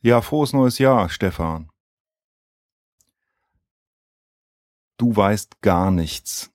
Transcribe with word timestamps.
Ja, 0.00 0.20
frohes 0.20 0.52
neues 0.52 0.78
Jahr, 0.78 1.08
Stefan. 1.08 1.70
Du 4.96 5.14
weißt 5.14 5.60
gar 5.60 5.90
nichts, 5.90 6.52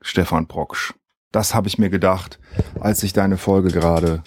Stefan 0.00 0.48
Brocksch. 0.48 0.94
Das 1.30 1.54
habe 1.54 1.68
ich 1.68 1.78
mir 1.78 1.90
gedacht, 1.90 2.40
als 2.80 3.04
ich 3.04 3.12
deine 3.12 3.38
Folge 3.38 3.68
gerade, 3.68 4.24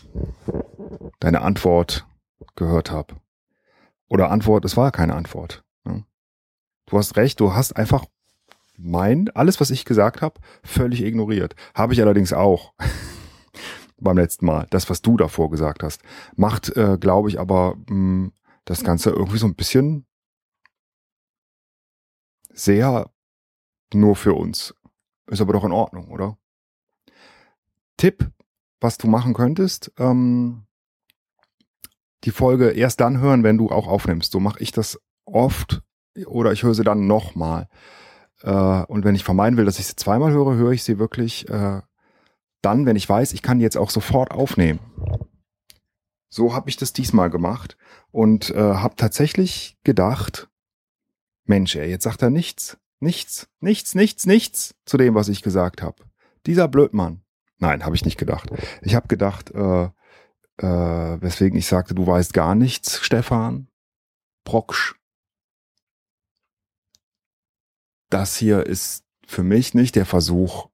deine 1.20 1.41
Antwort 1.41 2.07
gehört 2.55 2.91
habe. 2.91 3.16
Oder 4.08 4.32
Antwort, 4.32 4.64
es 4.64 4.78
war 4.78 4.92
keine 4.92 5.16
Antwort. 5.16 5.66
Ne? 5.84 6.05
Du 6.86 6.98
hast 6.98 7.18
recht, 7.18 7.42
du 7.42 7.54
hast 7.54 7.76
einfach 7.76 8.05
mein, 8.78 9.30
alles, 9.32 9.60
was 9.60 9.70
ich 9.70 9.84
gesagt 9.84 10.21
habe, 10.21 10.39
völlig 10.64 11.04
ignoriert. 11.04 11.55
Habe 11.74 11.94
ich 11.94 12.02
allerdings 12.02 12.32
auch 12.32 12.74
beim 14.00 14.18
letzten 14.18 14.45
Mal. 14.45 14.68
Das, 14.70 14.89
was 14.89 15.02
du 15.02 15.18
davor 15.18 15.50
gesagt 15.50 15.84
hast, 15.84 16.02
macht, 16.36 16.75
äh, 16.75 16.97
glaube 17.00 17.29
ich, 17.29 17.39
aber 17.39 17.75
mh, 17.75 17.89
hm, 17.89 18.32
das 18.65 18.83
Ganze 18.83 19.11
irgendwie 19.11 19.37
so 19.37 19.47
ein 19.47 19.56
bisschen 19.56 20.06
sehr 22.54 23.10
nur 23.93 24.15
für 24.15 24.33
uns. 24.33 24.75
Ist 25.28 25.42
aber 25.42 25.54
doch 25.54 25.64
in 25.64 25.71
Ordnung, 25.71 26.10
oder? 26.10 26.37
Tipp, 27.97 28.29
was 28.79 28.97
du 28.97 29.07
machen 29.07 29.33
könntest, 29.33 29.92
ähm, 29.98 30.64
die 32.23 32.31
Folge 32.31 32.72
erst 32.72 33.00
dann 33.00 33.20
hören, 33.20 33.44
wenn 33.44 33.58
du 33.58 33.70
auch 33.70 33.88
aufnimmst. 33.88 34.31
So 34.31 34.39
mache 34.39 34.61
ich 34.61 34.72
das 34.72 35.00
oft 35.25 35.81
oder 36.25 36.52
ich 36.52 36.64
höre 36.64 36.73
sie 36.73 36.84
dann 36.84 37.08
nochmal. 37.08 37.67
Äh, 38.42 38.52
und 38.52 39.03
wenn 39.03 39.16
ich 39.16 39.23
vermeiden 39.23 39.58
will, 39.58 39.66
dass 39.66 39.80
ich 39.80 39.88
sie 39.88 39.95
zweimal 39.95 40.31
höre, 40.31 40.56
höre 40.56 40.72
ich 40.72 40.84
sie 40.84 41.00
wirklich 41.00 41.48
äh, 41.50 41.81
dann, 42.61 42.86
wenn 42.86 42.95
ich 42.95 43.08
weiß, 43.08 43.34
ich 43.34 43.42
kann 43.42 43.59
jetzt 43.59 43.78
auch 43.78 43.89
sofort 43.89 44.31
aufnehmen. 44.31 44.80
So 46.30 46.53
habe 46.53 46.70
ich 46.70 46.78
das 46.78 46.94
diesmal 46.94 47.30
gemacht 47.30 47.78
und 48.11 48.50
äh, 48.52 48.58
habe 48.58 48.95
tatsächlich 48.95 49.78
gedacht, 49.84 50.50
Mensch, 51.46 51.76
ey, 51.76 51.90
jetzt 51.90 52.04
sagt 52.04 52.22
er 52.22 52.30
nichts, 52.30 52.78
nichts, 53.00 53.48
nichts, 53.59 53.96
nichts, 53.96 54.26
nichts 54.26 54.76
zu 54.86 54.98
dem, 54.98 55.16
was 55.16 55.30
ich 55.30 55.42
gesagt 55.42 55.81
habe. 55.81 56.04
Dieser 56.46 56.68
Blödmann. 56.68 57.22
Nein, 57.59 57.86
habe 57.86 57.96
ich 57.96 58.06
nicht 58.06 58.18
gedacht. 58.18 58.50
Ich 58.81 58.94
habe 58.94 59.08
gedacht, 59.08 59.52
äh, 59.52 59.90
äh, 60.58 61.22
weswegen 61.22 61.58
ich 61.58 61.68
sagte, 61.68 61.96
du 61.96 62.06
weißt 62.06 62.34
gar 62.34 62.56
nichts, 62.56 63.00
Stefan. 63.00 63.70
Brocksch. 64.44 64.96
Das 68.09 68.38
hier 68.38 68.66
ist 68.66 69.03
für 69.26 69.44
mich 69.44 69.74
nicht 69.74 69.96
der 69.96 70.06
Versuch, 70.06 70.70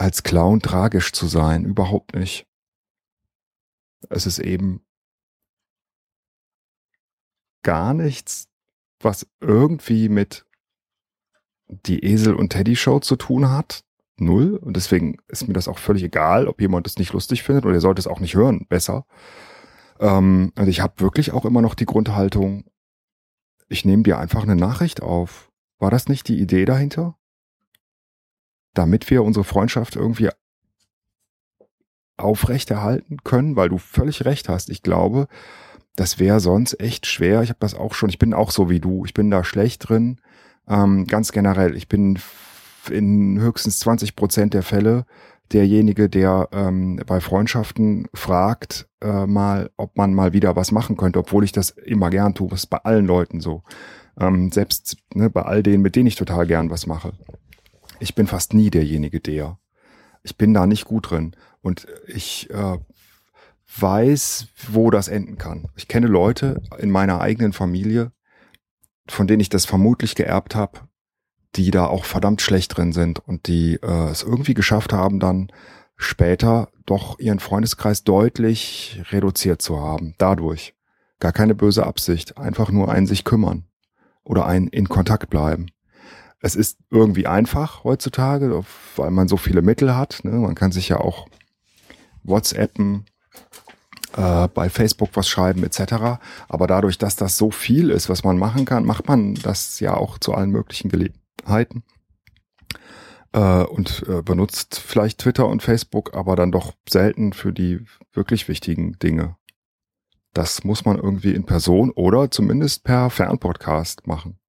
als 0.00 0.22
Clown 0.22 0.60
tragisch 0.60 1.12
zu 1.12 1.26
sein. 1.26 1.66
Überhaupt 1.66 2.14
nicht. 2.14 2.46
Es 4.08 4.24
ist 4.24 4.38
eben 4.38 4.82
gar 7.62 7.92
nichts, 7.92 8.48
was 9.00 9.26
irgendwie 9.40 10.08
mit 10.08 10.46
die 11.68 12.02
Esel 12.02 12.34
und 12.34 12.48
Teddy 12.48 12.76
Show 12.76 12.98
zu 13.00 13.16
tun 13.16 13.50
hat. 13.50 13.84
Null. 14.16 14.56
Und 14.56 14.74
deswegen 14.74 15.18
ist 15.28 15.46
mir 15.46 15.52
das 15.52 15.68
auch 15.68 15.78
völlig 15.78 16.02
egal, 16.02 16.48
ob 16.48 16.62
jemand 16.62 16.86
es 16.86 16.96
nicht 16.96 17.12
lustig 17.12 17.42
findet 17.42 17.66
oder 17.66 17.74
er 17.74 17.80
sollte 17.82 18.00
es 18.00 18.06
auch 18.06 18.20
nicht 18.20 18.34
hören. 18.34 18.66
Besser. 18.70 19.04
Ähm, 19.98 20.52
und 20.56 20.66
ich 20.66 20.80
habe 20.80 21.00
wirklich 21.00 21.32
auch 21.32 21.44
immer 21.44 21.60
noch 21.60 21.74
die 21.74 21.86
Grundhaltung, 21.86 22.64
ich 23.68 23.84
nehme 23.84 24.02
dir 24.02 24.18
einfach 24.18 24.44
eine 24.44 24.56
Nachricht 24.56 25.02
auf. 25.02 25.52
War 25.78 25.90
das 25.90 26.08
nicht 26.08 26.26
die 26.26 26.40
Idee 26.40 26.64
dahinter? 26.64 27.18
Damit 28.74 29.10
wir 29.10 29.22
unsere 29.22 29.44
Freundschaft 29.44 29.96
irgendwie 29.96 30.30
aufrechterhalten 32.16 33.18
können, 33.24 33.56
weil 33.56 33.68
du 33.68 33.78
völlig 33.78 34.24
recht 34.24 34.48
hast. 34.48 34.70
Ich 34.70 34.82
glaube, 34.82 35.26
das 35.96 36.18
wäre 36.18 36.40
sonst 36.40 36.78
echt 36.80 37.06
schwer. 37.06 37.42
Ich 37.42 37.48
habe 37.48 37.60
das 37.60 37.74
auch 37.74 37.94
schon, 37.94 38.10
ich 38.10 38.18
bin 38.18 38.34
auch 38.34 38.50
so 38.50 38.70
wie 38.70 38.80
du. 38.80 39.04
Ich 39.04 39.14
bin 39.14 39.30
da 39.30 39.42
schlecht 39.42 39.88
drin. 39.88 40.20
Ähm, 40.68 41.06
ganz 41.06 41.32
generell. 41.32 41.76
Ich 41.76 41.88
bin 41.88 42.18
in 42.90 43.40
höchstens 43.40 43.80
20 43.80 44.16
Prozent 44.16 44.54
der 44.54 44.62
Fälle 44.62 45.04
derjenige, 45.52 46.08
der 46.08 46.48
ähm, 46.52 47.02
bei 47.06 47.20
Freundschaften 47.20 48.06
fragt, 48.14 48.88
äh, 49.02 49.26
mal, 49.26 49.70
ob 49.76 49.96
man 49.96 50.14
mal 50.14 50.32
wieder 50.32 50.54
was 50.54 50.70
machen 50.70 50.96
könnte, 50.96 51.18
obwohl 51.18 51.42
ich 51.42 51.52
das 51.52 51.70
immer 51.70 52.08
gern 52.08 52.34
tue. 52.34 52.48
Das 52.48 52.60
ist 52.60 52.66
bei 52.66 52.78
allen 52.78 53.06
Leuten 53.06 53.40
so. 53.40 53.62
Ähm, 54.18 54.52
selbst 54.52 54.98
ne, 55.12 55.28
bei 55.28 55.42
all 55.42 55.62
denen, 55.62 55.82
mit 55.82 55.96
denen 55.96 56.06
ich 56.06 56.14
total 56.14 56.46
gern 56.46 56.70
was 56.70 56.86
mache 56.86 57.12
ich 58.00 58.14
bin 58.14 58.26
fast 58.26 58.54
nie 58.54 58.70
derjenige, 58.70 59.20
der. 59.20 59.58
Ich 60.22 60.36
bin 60.36 60.52
da 60.52 60.66
nicht 60.66 60.86
gut 60.86 61.10
drin. 61.10 61.36
Und 61.62 61.86
ich 62.06 62.50
äh, 62.50 62.78
weiß, 63.78 64.48
wo 64.68 64.90
das 64.90 65.08
enden 65.08 65.38
kann. 65.38 65.68
Ich 65.76 65.86
kenne 65.86 66.06
Leute 66.06 66.60
in 66.78 66.90
meiner 66.90 67.20
eigenen 67.20 67.52
Familie, 67.52 68.12
von 69.06 69.26
denen 69.26 69.40
ich 69.40 69.48
das 69.48 69.66
vermutlich 69.66 70.14
geerbt 70.14 70.54
habe, 70.54 70.80
die 71.56 71.70
da 71.70 71.86
auch 71.86 72.04
verdammt 72.04 72.42
schlecht 72.42 72.76
drin 72.76 72.92
sind 72.92 73.18
und 73.20 73.46
die 73.46 73.74
äh, 73.82 74.10
es 74.10 74.22
irgendwie 74.22 74.54
geschafft 74.54 74.92
haben, 74.92 75.20
dann 75.20 75.52
später 75.96 76.70
doch 76.86 77.18
ihren 77.18 77.40
Freundeskreis 77.40 78.04
deutlich 78.04 79.02
reduziert 79.10 79.62
zu 79.62 79.80
haben. 79.80 80.14
Dadurch. 80.18 80.74
Gar 81.18 81.32
keine 81.32 81.54
böse 81.54 81.86
Absicht. 81.86 82.38
Einfach 82.38 82.70
nur 82.70 82.90
ein 82.90 83.06
sich 83.06 83.24
kümmern. 83.24 83.66
Oder 84.24 84.46
ein 84.46 84.68
in 84.68 84.88
Kontakt 84.88 85.28
bleiben 85.28 85.66
es 86.40 86.56
ist 86.56 86.78
irgendwie 86.90 87.26
einfach 87.26 87.84
heutzutage, 87.84 88.64
weil 88.96 89.10
man 89.10 89.28
so 89.28 89.36
viele 89.36 89.62
Mittel 89.62 89.94
hat. 89.94 90.20
Ne? 90.24 90.32
Man 90.32 90.54
kann 90.54 90.72
sich 90.72 90.88
ja 90.88 90.98
auch 90.98 91.28
WhatsAppen, 92.22 93.04
äh, 94.16 94.48
bei 94.48 94.70
Facebook 94.70 95.10
was 95.14 95.28
schreiben 95.28 95.62
etc. 95.62 96.20
Aber 96.48 96.66
dadurch, 96.66 96.98
dass 96.98 97.16
das 97.16 97.36
so 97.36 97.50
viel 97.50 97.90
ist, 97.90 98.08
was 98.08 98.24
man 98.24 98.38
machen 98.38 98.64
kann, 98.64 98.84
macht 98.84 99.06
man 99.06 99.34
das 99.34 99.80
ja 99.80 99.94
auch 99.94 100.18
zu 100.18 100.34
allen 100.34 100.50
möglichen 100.50 100.88
Gelegenheiten. 100.88 101.84
Äh, 103.32 103.62
und 103.62 104.04
äh, 104.08 104.22
benutzt 104.22 104.80
vielleicht 104.80 105.18
Twitter 105.18 105.46
und 105.46 105.62
Facebook, 105.62 106.14
aber 106.14 106.34
dann 106.34 106.50
doch 106.50 106.72
selten 106.88 107.32
für 107.32 107.52
die 107.52 107.84
wirklich 108.12 108.48
wichtigen 108.48 108.98
Dinge. 108.98 109.36
Das 110.32 110.64
muss 110.64 110.84
man 110.84 110.96
irgendwie 110.96 111.34
in 111.34 111.44
Person 111.44 111.90
oder 111.90 112.30
zumindest 112.30 112.82
per 112.82 113.10
Fernpodcast 113.10 114.06
machen. 114.06 114.39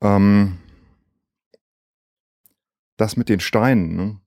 Ähm, 0.00 0.58
das 2.96 3.16
mit 3.16 3.28
den 3.28 3.40
Steinen, 3.40 3.96
ne? 3.96 4.20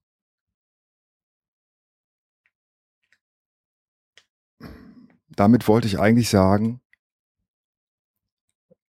Damit 5.29 5.67
wollte 5.69 5.87
ich 5.87 5.99
eigentlich 5.99 6.29
sagen, 6.29 6.81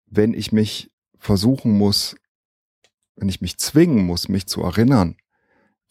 wenn 0.07 0.33
ich 0.33 0.51
mich 0.51 0.91
versuchen 1.19 1.77
muss, 1.77 2.15
wenn 3.15 3.29
ich 3.29 3.41
mich 3.41 3.59
zwingen 3.59 4.05
muss, 4.05 4.29
mich 4.29 4.47
zu 4.47 4.63
erinnern, 4.63 5.15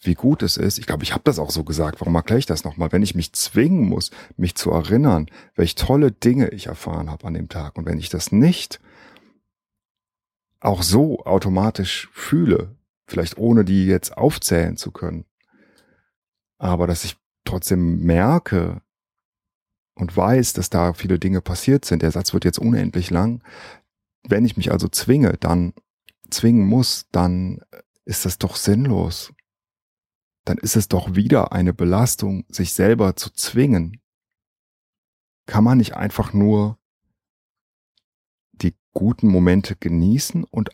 wie 0.00 0.15
gut 0.15 0.43
es 0.43 0.56
ist, 0.56 0.78
ich 0.78 0.87
glaube, 0.87 1.05
ich 1.05 1.12
habe 1.12 1.22
das 1.25 1.38
auch 1.38 1.50
so 1.50 1.65
gesagt, 1.65 2.00
warum 2.00 2.15
erkläre 2.15 2.38
ich 2.38 2.47
das 2.47 2.65
nochmal, 2.65 2.91
wenn 2.93 3.03
ich 3.03 3.15
mich 3.15 3.32
zwingen 3.32 3.88
muss, 3.88 4.10
mich 4.37 4.55
zu 4.55 4.70
erinnern, 4.70 5.26
welche 5.55 5.75
tolle 5.76 6.10
Dinge 6.10 6.49
ich 6.49 6.66
erfahren 6.66 7.10
habe 7.10 7.26
an 7.26 7.34
dem 7.34 7.49
Tag 7.49 7.76
und 7.76 7.87
wenn 7.87 7.99
ich 7.99 8.09
das 8.09 8.32
nicht 8.32 8.81
auch 10.60 10.82
so 10.82 11.24
automatisch 11.24 12.08
fühle, 12.12 12.76
vielleicht 13.06 13.38
ohne 13.38 13.64
die 13.64 13.86
jetzt 13.86 14.16
aufzählen 14.16 14.76
zu 14.76 14.91
können, 14.91 15.24
aber 16.58 16.86
dass 16.86 17.04
ich 17.04 17.16
trotzdem 17.44 18.00
merke 18.00 18.82
und 19.94 20.16
weiß, 20.16 20.52
dass 20.52 20.70
da 20.70 20.92
viele 20.92 21.19
Dinge 21.19 21.41
passiert 21.41 21.84
sind. 21.84 22.02
Der 22.02 22.12
Satz 22.12 22.32
wird 22.32 22.44
jetzt 22.44 22.58
unendlich 22.58 23.10
lang. 23.10 23.42
Wenn 24.28 24.44
ich 24.44 24.56
mich 24.56 24.70
also 24.70 24.88
zwinge, 24.88 25.32
dann 25.38 25.72
zwingen 26.30 26.66
muss, 26.66 27.06
dann 27.10 27.60
ist 28.04 28.25
das 28.25 28.38
doch 28.38 28.56
sinnlos. 28.56 29.32
Dann 30.44 30.58
ist 30.58 30.76
es 30.76 30.88
doch 30.88 31.14
wieder 31.14 31.52
eine 31.52 31.75
Belastung, 31.75 32.44
sich 32.48 32.72
selber 32.72 33.16
zu 33.16 33.30
zwingen. 33.30 34.00
Kann 35.46 35.64
man 35.64 35.78
nicht 35.78 35.94
einfach 35.94 36.32
nur 36.32 36.78
guten 38.93 39.29
Momente 39.29 39.76
genießen 39.76 40.44
und 40.44 40.70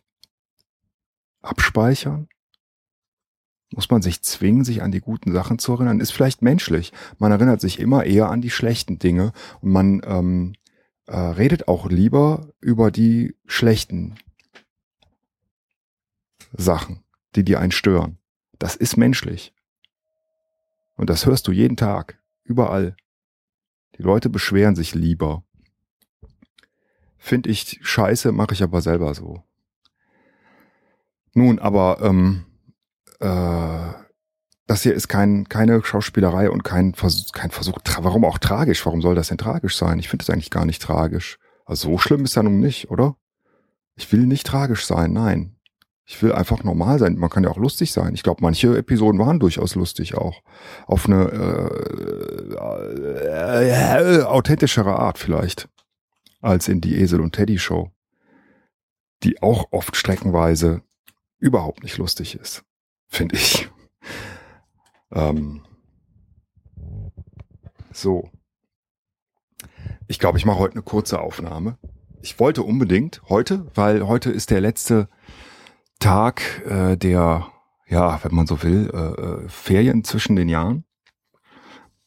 abspeichern? 1.42 2.28
Muss 3.70 3.90
man 3.90 4.02
sich 4.02 4.22
zwingen, 4.22 4.64
sich 4.64 4.82
an 4.82 4.92
die 4.92 5.00
guten 5.00 5.32
Sachen 5.32 5.58
zu 5.58 5.72
erinnern? 5.72 6.00
Ist 6.00 6.12
vielleicht 6.12 6.42
menschlich. 6.42 6.92
Man 7.18 7.32
erinnert 7.32 7.60
sich 7.60 7.80
immer 7.80 8.04
eher 8.04 8.30
an 8.30 8.40
die 8.40 8.50
schlechten 8.50 8.98
Dinge 8.98 9.32
und 9.60 9.72
man 9.72 10.00
ähm, 10.04 10.54
äh, 11.06 11.16
redet 11.16 11.68
auch 11.68 11.86
lieber 11.88 12.52
über 12.60 12.90
die 12.90 13.36
schlechten 13.46 14.14
Sachen, 16.52 17.02
die 17.34 17.44
dir 17.44 17.60
einen 17.60 17.72
stören. 17.72 18.18
Das 18.58 18.76
ist 18.76 18.96
menschlich. 18.96 19.52
Und 20.96 21.10
das 21.10 21.26
hörst 21.26 21.48
du 21.48 21.52
jeden 21.52 21.76
Tag, 21.76 22.22
überall. 22.44 22.96
Die 23.98 24.02
Leute 24.02 24.30
beschweren 24.30 24.76
sich 24.76 24.94
lieber. 24.94 25.44
Finde 27.24 27.48
ich 27.48 27.78
scheiße, 27.80 28.32
mache 28.32 28.52
ich 28.52 28.62
aber 28.62 28.82
selber 28.82 29.14
so. 29.14 29.42
Nun, 31.32 31.58
aber 31.58 32.00
ähm, 32.02 32.44
äh, 33.18 33.94
das 34.66 34.82
hier 34.82 34.92
ist 34.92 35.08
kein, 35.08 35.48
keine 35.48 35.82
Schauspielerei 35.82 36.50
und 36.50 36.64
kein 36.64 36.92
Versuch, 36.92 37.32
kein 37.32 37.50
Versuch, 37.50 37.78
warum 38.02 38.26
auch 38.26 38.36
tragisch? 38.36 38.84
Warum 38.84 39.00
soll 39.00 39.14
das 39.14 39.28
denn 39.28 39.38
tragisch 39.38 39.78
sein? 39.78 39.98
Ich 40.00 40.10
finde 40.10 40.22
es 40.22 40.28
eigentlich 40.28 40.50
gar 40.50 40.66
nicht 40.66 40.82
tragisch. 40.82 41.38
Also 41.64 41.92
so 41.92 41.96
schlimm 41.96 42.24
ist 42.24 42.36
ja 42.36 42.42
nun 42.42 42.60
nicht, 42.60 42.90
oder? 42.90 43.16
Ich 43.96 44.12
will 44.12 44.26
nicht 44.26 44.46
tragisch 44.46 44.84
sein, 44.84 45.14
nein. 45.14 45.56
Ich 46.04 46.22
will 46.22 46.32
einfach 46.32 46.62
normal 46.62 46.98
sein. 46.98 47.16
Man 47.16 47.30
kann 47.30 47.44
ja 47.44 47.48
auch 47.48 47.56
lustig 47.56 47.90
sein. 47.90 48.12
Ich 48.12 48.22
glaube, 48.22 48.42
manche 48.42 48.76
Episoden 48.76 49.18
waren 49.18 49.40
durchaus 49.40 49.76
lustig 49.76 50.14
auch. 50.14 50.42
Auf 50.86 51.06
eine 51.06 51.24
äh, 52.60 53.70
äh, 53.70 54.18
äh, 54.18 54.22
authentischere 54.24 54.98
Art 54.98 55.16
vielleicht. 55.16 55.70
Als 56.44 56.68
in 56.68 56.82
die 56.82 56.96
Esel 56.96 57.22
und 57.22 57.32
Teddy 57.32 57.58
Show. 57.58 57.90
Die 59.22 59.42
auch 59.42 59.68
oft 59.72 59.96
streckenweise 59.96 60.82
überhaupt 61.38 61.82
nicht 61.82 61.96
lustig 61.96 62.34
ist. 62.34 62.64
Finde 63.08 63.36
ich. 63.36 63.70
Ähm, 65.10 65.64
so. 67.92 68.30
Ich 70.06 70.18
glaube, 70.18 70.36
ich 70.36 70.44
mache 70.44 70.58
heute 70.58 70.74
eine 70.74 70.82
kurze 70.82 71.18
Aufnahme. 71.18 71.78
Ich 72.20 72.38
wollte 72.38 72.62
unbedingt 72.62 73.22
heute, 73.30 73.66
weil 73.74 74.06
heute 74.06 74.30
ist 74.30 74.50
der 74.50 74.60
letzte 74.60 75.08
Tag 75.98 76.42
äh, 76.66 76.96
der, 76.96 77.46
ja, 77.86 78.22
wenn 78.22 78.34
man 78.34 78.46
so 78.46 78.62
will, 78.62 78.90
äh, 78.92 79.44
äh, 79.44 79.48
Ferien 79.48 80.04
zwischen 80.04 80.36
den 80.36 80.50
Jahren, 80.50 80.84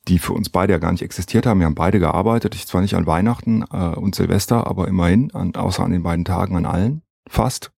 die 0.07 0.19
für 0.19 0.33
uns 0.33 0.49
beide 0.49 0.73
ja 0.73 0.79
gar 0.79 0.91
nicht 0.91 1.01
existiert 1.01 1.45
haben. 1.45 1.59
Wir 1.59 1.65
haben 1.65 1.75
beide 1.75 1.99
gearbeitet. 1.99 2.55
Ich 2.55 2.67
zwar 2.67 2.81
nicht 2.81 2.95
an 2.95 3.05
Weihnachten 3.05 3.63
äh, 3.71 3.95
und 3.95 4.15
Silvester, 4.15 4.67
aber 4.67 4.87
immerhin, 4.87 5.31
an, 5.33 5.55
außer 5.55 5.83
an 5.83 5.91
den 5.91 6.03
beiden 6.03 6.25
Tagen 6.25 6.55
an 6.55 6.65
allen, 6.65 7.01
fast. 7.27 7.71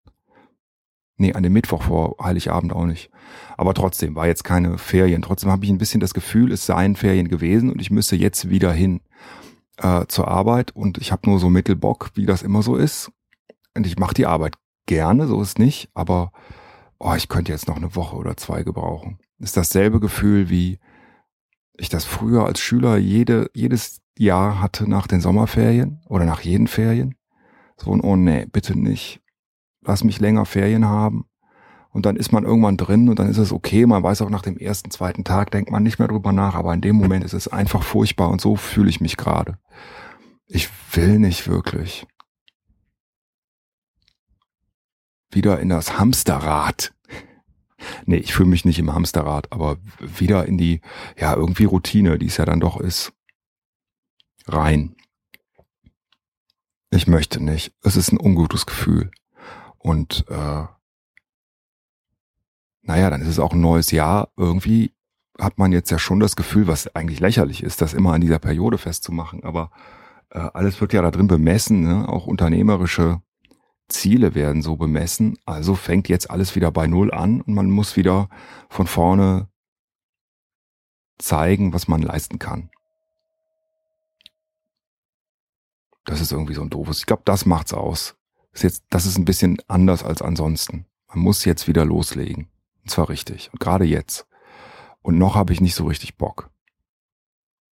Nee, 1.16 1.32
an 1.32 1.42
dem 1.42 1.52
Mittwoch 1.52 1.82
vor 1.82 2.16
Heiligabend 2.22 2.72
auch 2.72 2.84
nicht. 2.84 3.10
Aber 3.56 3.74
trotzdem 3.74 4.14
war 4.14 4.26
jetzt 4.26 4.44
keine 4.44 4.78
Ferien. 4.78 5.22
Trotzdem 5.22 5.50
habe 5.50 5.64
ich 5.64 5.70
ein 5.70 5.78
bisschen 5.78 6.00
das 6.00 6.14
Gefühl, 6.14 6.52
es 6.52 6.64
seien 6.64 6.94
Ferien 6.94 7.28
gewesen 7.28 7.72
und 7.72 7.80
ich 7.80 7.90
müsste 7.90 8.14
jetzt 8.14 8.50
wieder 8.50 8.72
hin 8.72 9.00
äh, 9.78 10.06
zur 10.06 10.28
Arbeit 10.28 10.70
und 10.76 10.98
ich 10.98 11.10
habe 11.10 11.28
nur 11.28 11.40
so 11.40 11.50
Mittelbock, 11.50 12.10
wie 12.14 12.26
das 12.26 12.42
immer 12.42 12.62
so 12.62 12.76
ist. 12.76 13.10
Und 13.74 13.86
ich 13.86 13.98
mache 13.98 14.14
die 14.14 14.26
Arbeit 14.26 14.56
gerne, 14.86 15.26
so 15.26 15.40
ist 15.42 15.58
nicht, 15.58 15.88
aber 15.94 16.32
oh, 16.98 17.14
ich 17.16 17.28
könnte 17.28 17.52
jetzt 17.52 17.68
noch 17.68 17.76
eine 17.76 17.94
Woche 17.96 18.16
oder 18.16 18.36
zwei 18.36 18.62
gebrauchen. 18.62 19.18
Ist 19.40 19.56
dasselbe 19.56 20.00
Gefühl, 20.00 20.50
wie 20.50 20.78
ich 21.78 21.88
das 21.88 22.04
früher 22.04 22.44
als 22.44 22.60
Schüler 22.60 22.96
jede, 22.98 23.50
jedes 23.54 24.00
Jahr 24.18 24.60
hatte 24.60 24.88
nach 24.88 25.06
den 25.06 25.20
Sommerferien 25.20 26.00
oder 26.06 26.24
nach 26.24 26.40
jeden 26.40 26.66
Ferien. 26.66 27.14
So 27.76 27.92
ein, 27.92 28.00
oh 28.00 28.16
nee, 28.16 28.46
bitte 28.50 28.78
nicht 28.78 29.22
lass 29.88 30.04
mich 30.04 30.20
länger 30.20 30.44
Ferien 30.44 30.84
haben. 30.84 31.24
Und 31.90 32.06
dann 32.06 32.16
ist 32.16 32.30
man 32.30 32.44
irgendwann 32.44 32.76
drin 32.76 33.08
und 33.08 33.18
dann 33.18 33.28
ist 33.28 33.38
es 33.38 33.50
okay. 33.50 33.86
Man 33.86 34.02
weiß 34.02 34.22
auch 34.22 34.30
nach 34.30 34.42
dem 34.42 34.58
ersten, 34.58 34.90
zweiten 34.90 35.24
Tag, 35.24 35.50
denkt 35.50 35.70
man 35.70 35.82
nicht 35.82 35.98
mehr 35.98 36.06
drüber 36.06 36.32
nach. 36.32 36.54
Aber 36.54 36.72
in 36.74 36.82
dem 36.82 36.96
Moment 36.96 37.24
ist 37.24 37.32
es 37.32 37.48
einfach 37.48 37.82
furchtbar 37.82 38.28
und 38.28 38.40
so 38.40 38.54
fühle 38.54 38.90
ich 38.90 39.00
mich 39.00 39.16
gerade. 39.16 39.58
Ich 40.46 40.68
will 40.92 41.18
nicht 41.18 41.48
wirklich. 41.48 42.06
Wieder 45.30 45.58
in 45.60 45.70
das 45.70 45.98
Hamsterrad. 45.98 46.92
Nee, 48.06 48.16
ich 48.16 48.34
fühle 48.34 48.48
mich 48.48 48.64
nicht 48.64 48.78
im 48.78 48.92
Hamsterrad, 48.92 49.52
aber 49.52 49.78
wieder 50.00 50.46
in 50.46 50.58
die, 50.58 50.80
ja, 51.16 51.34
irgendwie 51.34 51.64
Routine, 51.64 52.18
die 52.18 52.26
es 52.26 52.36
ja 52.36 52.44
dann 52.44 52.60
doch 52.60 52.80
ist. 52.80 53.12
Rein. 54.46 54.96
Ich 56.90 57.06
möchte 57.06 57.42
nicht. 57.42 57.72
Es 57.82 57.96
ist 57.96 58.12
ein 58.12 58.20
ungutes 58.20 58.66
Gefühl. 58.66 59.10
Und 59.76 60.24
äh, 60.28 60.64
naja, 62.82 63.10
dann 63.10 63.20
ist 63.20 63.28
es 63.28 63.38
auch 63.38 63.52
ein 63.52 63.60
neues 63.60 63.90
Jahr. 63.90 64.30
Irgendwie 64.36 64.94
hat 65.38 65.58
man 65.58 65.72
jetzt 65.72 65.90
ja 65.90 65.98
schon 65.98 66.20
das 66.20 66.34
Gefühl, 66.34 66.66
was 66.66 66.94
eigentlich 66.96 67.20
lächerlich 67.20 67.62
ist, 67.62 67.80
das 67.82 67.94
immer 67.94 68.14
an 68.14 68.20
dieser 68.20 68.38
Periode 68.38 68.78
festzumachen. 68.78 69.44
Aber 69.44 69.70
äh, 70.30 70.38
alles 70.38 70.80
wird 70.80 70.92
ja 70.92 71.02
da 71.02 71.10
drin 71.10 71.28
bemessen, 71.28 71.82
ne? 71.82 72.08
auch 72.08 72.26
unternehmerische 72.26 73.20
Ziele 73.88 74.34
werden 74.34 74.62
so 74.62 74.76
bemessen. 74.76 75.38
Also 75.46 75.74
fängt 75.74 76.08
jetzt 76.08 76.30
alles 76.30 76.54
wieder 76.54 76.70
bei 76.70 76.86
Null 76.86 77.12
an 77.12 77.40
und 77.40 77.54
man 77.54 77.70
muss 77.70 77.96
wieder 77.96 78.28
von 78.68 78.86
vorne 78.86 79.48
zeigen, 81.18 81.72
was 81.72 81.88
man 81.88 82.02
leisten 82.02 82.38
kann. 82.38 82.70
Das 86.04 86.20
ist 86.20 86.32
irgendwie 86.32 86.54
so 86.54 86.62
ein 86.62 86.70
doofes. 86.70 87.00
Ich 87.00 87.06
glaube, 87.06 87.22
das 87.24 87.44
macht's 87.44 87.72
aus 87.74 88.18
ist 88.58 88.62
jetzt, 88.62 88.84
das 88.90 89.06
ist 89.06 89.16
ein 89.16 89.24
bisschen 89.24 89.58
anders 89.68 90.02
als 90.02 90.22
ansonsten. 90.22 90.86
Man 91.08 91.20
muss 91.20 91.44
jetzt 91.44 91.68
wieder 91.68 91.84
loslegen. 91.84 92.50
Und 92.82 92.90
zwar 92.90 93.08
richtig. 93.08 93.50
Und 93.52 93.60
gerade 93.60 93.84
jetzt. 93.84 94.26
Und 95.00 95.18
noch 95.18 95.34
habe 95.34 95.52
ich 95.52 95.60
nicht 95.60 95.74
so 95.74 95.86
richtig 95.86 96.16
Bock. 96.16 96.50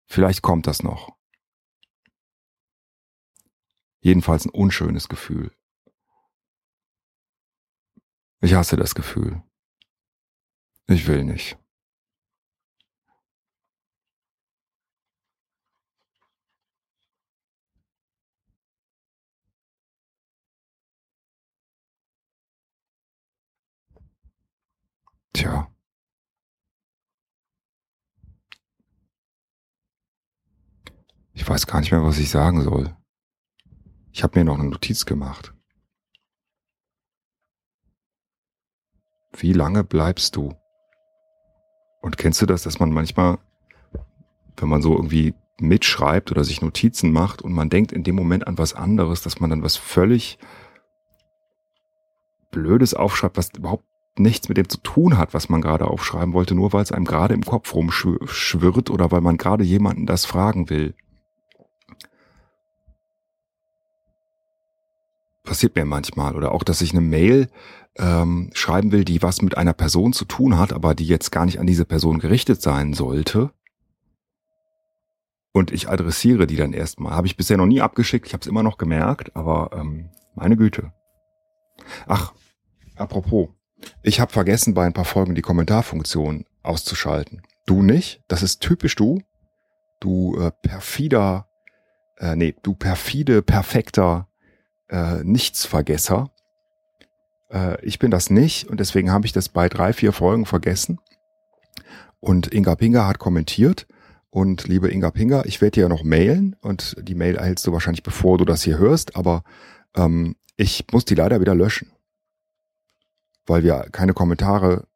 Vielleicht 0.05 0.41
kommt 0.41 0.67
das 0.67 0.83
noch. 0.83 1.15
Jedenfalls 3.99 4.45
ein 4.45 4.49
unschönes 4.49 5.07
Gefühl. 5.07 5.51
Ich 8.43 8.55
hasse 8.55 8.75
das 8.75 8.95
Gefühl. 8.95 9.43
Ich 10.87 11.07
will 11.07 11.23
nicht. 11.23 11.57
Tja. 25.33 25.71
Ich 31.33 31.47
weiß 31.47 31.67
gar 31.67 31.79
nicht 31.79 31.91
mehr, 31.91 32.03
was 32.03 32.17
ich 32.17 32.29
sagen 32.29 32.61
soll. 32.63 32.95
Ich 34.11 34.23
habe 34.23 34.39
mir 34.39 34.45
noch 34.45 34.59
eine 34.59 34.69
Notiz 34.69 35.05
gemacht. 35.05 35.53
Wie 39.37 39.53
lange 39.53 39.83
bleibst 39.83 40.35
du? 40.35 40.53
Und 42.01 42.17
kennst 42.17 42.41
du 42.41 42.45
das, 42.45 42.63
dass 42.63 42.79
man 42.79 42.91
manchmal, 42.91 43.37
wenn 44.57 44.69
man 44.69 44.81
so 44.81 44.95
irgendwie 44.95 45.33
mitschreibt 45.59 46.31
oder 46.31 46.43
sich 46.43 46.61
Notizen 46.61 47.11
macht 47.11 47.41
und 47.41 47.53
man 47.53 47.69
denkt 47.69 47.91
in 47.91 48.03
dem 48.03 48.15
Moment 48.15 48.47
an 48.47 48.57
was 48.57 48.73
anderes, 48.73 49.21
dass 49.21 49.39
man 49.39 49.49
dann 49.49 49.63
was 49.63 49.77
völlig 49.77 50.39
Blödes 52.49 52.93
aufschreibt, 52.93 53.37
was 53.37 53.51
überhaupt 53.55 53.85
nichts 54.17 54.49
mit 54.49 54.57
dem 54.57 54.67
zu 54.67 54.77
tun 54.77 55.17
hat, 55.17 55.33
was 55.33 55.49
man 55.49 55.61
gerade 55.61 55.87
aufschreiben 55.87 56.33
wollte, 56.33 56.55
nur 56.55 56.73
weil 56.73 56.83
es 56.83 56.91
einem 56.91 57.05
gerade 57.05 57.33
im 57.33 57.43
Kopf 57.43 57.73
rumschwirrt 57.73 58.89
oder 58.89 59.11
weil 59.11 59.21
man 59.21 59.37
gerade 59.37 59.63
jemanden 59.63 60.05
das 60.05 60.25
fragen 60.25 60.69
will. 60.69 60.95
Passiert 65.43 65.75
mir 65.75 65.85
manchmal. 65.85 66.35
Oder 66.35 66.51
auch, 66.51 66.63
dass 66.63 66.81
ich 66.81 66.91
eine 66.91 67.01
Mail 67.01 67.49
ähm, 67.97 68.51
schreiben 68.53 68.91
will, 68.91 69.03
die 69.03 69.21
was 69.21 69.41
mit 69.41 69.57
einer 69.57 69.73
Person 69.73 70.13
zu 70.13 70.25
tun 70.25 70.57
hat, 70.57 70.73
aber 70.73 70.95
die 70.95 71.05
jetzt 71.05 71.31
gar 71.31 71.45
nicht 71.45 71.59
an 71.59 71.67
diese 71.67 71.85
Person 71.85 72.19
gerichtet 72.19 72.61
sein 72.61 72.93
sollte. 72.93 73.51
Und 75.53 75.71
ich 75.71 75.89
adressiere 75.89 76.47
die 76.47 76.55
dann 76.55 76.73
erstmal. 76.73 77.13
Habe 77.13 77.27
ich 77.27 77.35
bisher 77.35 77.57
noch 77.57 77.65
nie 77.65 77.81
abgeschickt, 77.81 78.27
ich 78.27 78.33
habe 78.33 78.41
es 78.41 78.47
immer 78.47 78.63
noch 78.63 78.77
gemerkt, 78.77 79.35
aber 79.35 79.71
ähm, 79.73 80.09
meine 80.35 80.55
Güte. 80.55 80.93
Ach, 82.07 82.33
apropos, 82.95 83.49
ich 84.03 84.19
habe 84.19 84.31
vergessen, 84.31 84.73
bei 84.73 84.85
ein 84.85 84.93
paar 84.93 85.05
Folgen 85.05 85.35
die 85.35 85.41
Kommentarfunktion 85.41 86.45
auszuschalten. 86.63 87.41
Du 87.65 87.81
nicht? 87.81 88.23
Das 88.27 88.43
ist 88.43 88.61
typisch 88.61 88.95
du. 88.95 89.21
Du 89.99 90.37
äh, 90.39 90.51
perfider, 90.63 91.47
äh, 92.17 92.35
nee, 92.35 92.55
du 92.63 92.73
perfide, 92.73 93.41
perfekter 93.41 94.27
äh, 94.91 95.23
Nichtsvergesser. 95.23 96.29
Äh, 97.49 97.83
ich 97.83 97.97
bin 97.97 98.11
das 98.11 98.29
nicht 98.29 98.67
und 98.67 98.79
deswegen 98.79 99.11
habe 99.11 99.25
ich 99.25 99.33
das 99.33 99.49
bei 99.49 99.67
drei, 99.67 99.93
vier 99.93 100.13
Folgen 100.13 100.45
vergessen. 100.45 100.99
Und 102.19 102.53
Inga 102.53 102.75
Pinga 102.75 103.07
hat 103.07 103.17
kommentiert. 103.17 103.87
Und 104.29 104.67
liebe 104.67 104.89
Inga 104.89 105.09
Pinga, 105.09 105.43
ich 105.45 105.59
werde 105.59 105.71
dir 105.71 105.81
ja 105.81 105.89
noch 105.89 106.03
mailen 106.03 106.55
und 106.61 106.95
die 107.01 107.15
Mail 107.15 107.35
erhältst 107.35 107.65
du 107.67 107.73
wahrscheinlich 107.73 108.03
bevor 108.03 108.37
du 108.37 108.45
das 108.45 108.61
hier 108.61 108.77
hörst, 108.77 109.15
aber 109.15 109.43
ähm, 109.95 110.35
ich 110.55 110.85
muss 110.91 111.03
die 111.03 111.15
leider 111.15 111.41
wieder 111.41 111.55
löschen 111.55 111.91
weil 113.45 113.63
wir 113.63 113.87
keine 113.91 114.13
Kommentare 114.13 114.87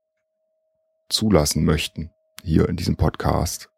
zulassen 1.09 1.65
möchten 1.65 2.11
hier 2.43 2.69
in 2.69 2.77
diesem 2.77 2.95
Podcast. 2.95 3.69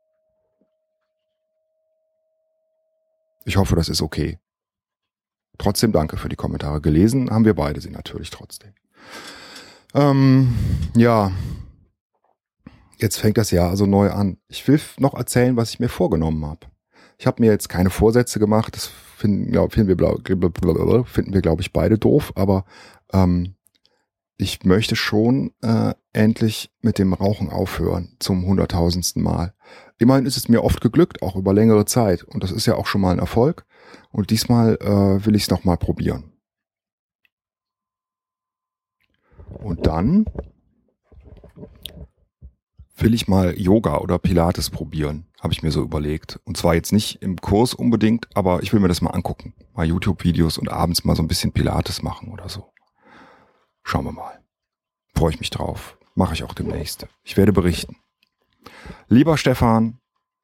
Ich 3.46 3.58
hoffe, 3.58 3.76
das 3.76 3.90
ist 3.90 4.02
okay. 4.02 4.40
Trotzdem 5.58 5.92
danke 5.92 6.18
für 6.18 6.30
die 6.30 6.36
Kommentare. 6.36 6.82
Gelesen 6.82 7.30
haben 7.30 7.46
wir 7.46 7.56
beide 7.56 7.82
sie 7.82 7.90
natürlich 7.90 8.30
trotzdem. 8.30 8.74
Ähm, 9.94 10.54
ja, 10.96 11.32
jetzt 12.98 13.18
fängt 13.18 13.38
das 13.38 13.52
Jahr 13.52 13.70
also 13.70 13.86
neu 13.86 14.12
an. 14.12 14.38
Ich 14.48 14.68
will 14.68 14.80
noch 14.98 15.14
erzählen, 15.14 15.56
was 15.56 15.72
ich 15.72 15.80
mir 15.80 15.90
vorgenommen 15.90 16.46
habe. 16.46 16.68
Ich 17.18 17.26
habe 17.26 17.42
mir 17.42 17.52
jetzt 17.52 17.70
keine 17.70 17.90
Vorsätze 17.90 18.40
gemacht. 18.40 18.76
Das 18.76 18.92
finden, 19.18 19.52
glaub, 19.52 19.74
finden 19.74 19.98
wir, 19.98 21.06
finden 21.06 21.34
wir 21.34 21.42
glaube 21.42 21.62
ich, 21.62 21.74
beide 21.74 21.98
doof. 21.98 22.34
Aber 22.36 22.66
ähm, 23.12 23.56
ich 24.38 24.64
möchte 24.64 24.96
schon 24.96 25.52
äh, 25.64 25.94
endlich 26.14 26.72
mit 26.82 27.00
dem 27.00 27.14
Rauchen 27.14 27.50
aufhören 27.50 28.16
zum 28.20 28.46
hunderttausendsten 28.46 29.24
Mal. 29.24 29.54
Immerhin 29.98 30.28
ist 30.28 30.38
es 30.38 30.48
mir 30.48 30.64
oft 30.64 30.80
geglückt, 30.80 31.24
auch 31.24 31.36
über 31.36 31.54
längere 31.54 31.86
Zeit. 31.86 32.24
Und 32.24 32.44
das 32.44 32.52
ist 32.52 32.68
ja 32.68 32.76
auch 32.76 32.86
schon 32.86 33.02
mal 33.02 33.12
ein 33.12 33.20
Erfolg. 33.20 33.66
Und 34.12 34.30
diesmal 34.30 34.76
äh, 34.82 35.26
will 35.26 35.36
ich 35.36 35.44
es 35.44 35.50
nochmal 35.50 35.78
probieren. 35.78 36.32
Und 39.60 39.86
dann 39.88 40.26
will 42.96 43.14
ich 43.14 43.28
mal 43.28 43.58
Yoga 43.60 43.98
oder 44.00 44.18
Pilates 44.18 44.70
probieren, 44.70 45.28
habe 45.40 45.54
ich 45.54 45.62
mir 45.62 45.72
so 45.72 45.82
überlegt. 45.82 46.40
Und 46.46 46.58
zwar 46.58 46.74
jetzt 46.74 46.92
nicht 46.92 47.22
im 47.22 47.38
Kurs 47.38 47.74
unbedingt, 47.74 48.28
aber 48.36 48.64
ich 48.64 48.74
will 48.74 48.80
mir 48.80 48.88
das 48.88 49.02
mal 49.02 49.12
angucken. 49.12 49.54
Mal 49.74 49.86
YouTube-Videos 49.86 50.58
und 50.58 50.70
abends 50.70 51.04
mal 51.04 51.16
so 51.16 51.24
ein 51.24 51.28
bisschen 51.28 51.52
Pilates 51.52 52.02
machen 52.02 52.32
oder 52.32 52.50
so. 52.50 52.72
Schauen 53.84 54.06
wir 54.06 54.12
mal. 54.12 54.44
Freue 55.16 55.32
ich 55.32 55.40
mich 55.40 55.50
drauf. 55.50 55.98
Mache 56.16 56.34
ich 56.34 56.44
auch 56.44 56.54
demnächst. 56.54 57.08
Ich 57.24 57.38
werde 57.38 57.54
berichten. 57.54 57.98
Lieber 59.08 59.38
Stefan, 59.38 60.00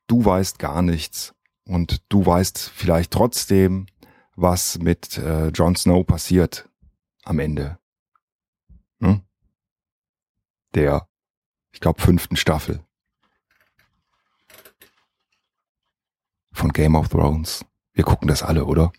du 0.08 0.24
weißt 0.24 0.60
gar 0.60 0.82
nichts 0.82 1.34
und 1.66 2.04
du 2.10 2.26
weißt 2.26 2.70
vielleicht 2.70 3.12
trotzdem, 3.12 3.88
was 4.36 4.80
mit 4.80 5.18
äh, 5.18 5.48
Jon 5.50 5.76
Snow 5.76 6.06
passiert 6.06 6.70
am 7.24 7.40
Ende. 7.40 7.78
Hm? 9.00 9.22
Der, 10.74 11.08
ich 11.72 11.80
glaube, 11.80 12.02
fünften 12.02 12.36
Staffel 12.36 12.84
von 16.52 16.72
Game 16.72 16.96
of 16.96 17.10
Thrones. 17.10 17.66
Wir 17.94 18.04
gucken 18.04 18.28
das 18.28 18.44
alle, 18.44 18.66
oder? 18.66 18.92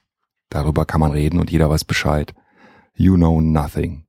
Darüber 0.50 0.84
kann 0.84 1.00
man 1.00 1.12
reden 1.12 1.40
und 1.40 1.50
jeder 1.50 1.70
weiß 1.70 1.84
Bescheid. 1.84 2.34
You 2.94 3.16
know 3.16 3.40
nothing. 3.40 4.06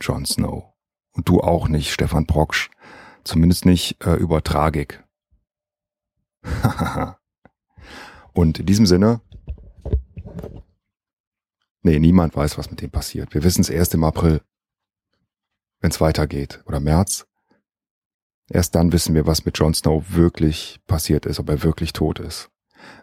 Jon 0.00 0.24
Snow. 0.24 0.72
Und 1.12 1.28
du 1.28 1.40
auch 1.40 1.68
nicht, 1.68 1.92
Stefan 1.92 2.26
Proksch. 2.26 2.70
Zumindest 3.24 3.66
nicht 3.66 4.04
äh, 4.04 4.14
über 4.14 4.42
Tragik. 4.42 5.04
Und 8.34 8.58
in 8.60 8.66
diesem 8.66 8.86
Sinne, 8.86 9.20
nee, 11.82 11.98
niemand 11.98 12.34
weiß, 12.34 12.58
was 12.58 12.70
mit 12.70 12.80
dem 12.80 12.90
passiert. 12.90 13.34
Wir 13.34 13.44
wissen 13.44 13.60
es 13.60 13.70
erst 13.70 13.94
im 13.94 14.04
April, 14.04 14.40
wenn 15.80 15.90
es 15.90 16.00
weitergeht. 16.00 16.62
Oder 16.66 16.80
März. 16.80 17.26
Erst 18.48 18.74
dann 18.74 18.92
wissen 18.92 19.14
wir, 19.14 19.26
was 19.26 19.44
mit 19.44 19.58
Jon 19.58 19.74
Snow 19.74 20.04
wirklich 20.14 20.80
passiert 20.86 21.26
ist, 21.26 21.40
ob 21.40 21.48
er 21.48 21.62
wirklich 21.62 21.92
tot 21.92 22.18
ist. 22.18 22.50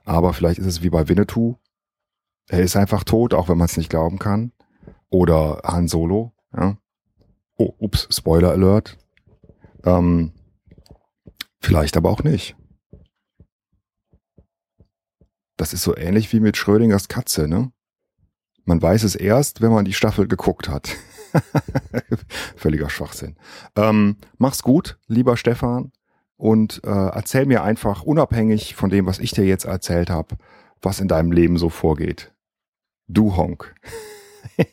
Aber 0.04 0.34
vielleicht 0.34 0.60
ist 0.60 0.66
es 0.66 0.84
wie 0.84 0.90
bei 0.90 1.08
Winnetou. 1.08 1.56
Er 2.48 2.62
ist 2.62 2.76
einfach 2.76 3.04
tot, 3.04 3.34
auch 3.34 3.50
wenn 3.50 3.58
man 3.58 3.66
es 3.66 3.78
nicht 3.78 3.90
glauben 3.90 4.20
kann. 4.20 4.52
Oder 5.10 5.62
Han 5.64 5.88
Solo. 5.88 6.34
Ja. 6.56 6.78
Oh, 7.56 7.74
ups, 7.78 8.08
Spoiler 8.12 8.52
Alert. 8.52 8.98
Ähm, 9.84 10.34
vielleicht 11.62 11.98
aber 11.98 12.10
auch 12.10 12.24
nicht. 12.24 12.56
Das 15.60 15.74
ist 15.74 15.84
so 15.84 15.98
ähnlich 15.98 16.32
wie 16.32 16.40
mit 16.40 16.56
Schrödingers 16.56 17.10
Katze, 17.10 17.50
ne? 17.50 17.74
Man 18.64 18.82
weiß 18.82 19.04
es 19.04 19.16
erst, 19.16 19.60
wenn 19.60 19.74
man 19.74 19.84
die 19.84 19.94
Staffel 19.94 20.26
geguckt 20.26 20.70
hat. 20.70 20.96
Völliger 22.56 22.90
Schwachsinn. 22.90 23.36
Ähm, 23.76 24.16
mach's 24.38 24.64
gut, 24.64 24.98
lieber 25.08 25.36
Stefan, 25.36 25.92
und 26.38 26.82
äh, 26.86 26.90
erzähl 26.90 27.46
mir 27.46 27.62
einfach, 27.62 28.04
unabhängig 28.04 28.76
von 28.76 28.90
dem, 28.90 29.06
was 29.06 29.20
ich 29.20 29.32
dir 29.32 29.46
jetzt 29.46 29.66
erzählt 29.66 30.10
habe, 30.10 30.38
was 30.82 31.02
in 31.02 31.10
deinem 31.10 31.34
Leben 31.34 31.58
so 31.58 31.68
vorgeht. 31.68 32.34
Du 33.10 33.36
Honk. 33.36 33.76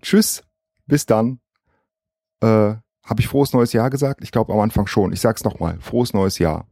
Tschüss, 0.00 0.44
bis 0.86 1.04
dann. 1.04 1.40
Äh, 2.40 2.46
habe 3.04 3.20
ich 3.20 3.28
frohes 3.28 3.52
neues 3.52 3.74
Jahr 3.74 3.90
gesagt? 3.90 4.24
Ich 4.24 4.32
glaube 4.32 4.50
am 4.54 4.60
Anfang 4.60 4.86
schon. 4.86 5.12
Ich 5.12 5.20
sag's 5.20 5.44
nochmal. 5.44 5.78
Frohes 5.80 6.14
neues 6.14 6.38
Jahr. 6.38 6.66